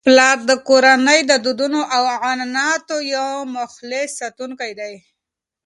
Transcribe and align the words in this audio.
پلار 0.05 0.37
د 0.49 0.51
کورنی 0.67 1.19
د 1.25 1.33
دودونو 1.45 1.81
او 1.95 2.03
عنعناتو 2.27 2.95
یو 3.15 3.29
مخلص 3.57 4.09
ساتونکی 4.19 4.71
دی. 4.79 4.93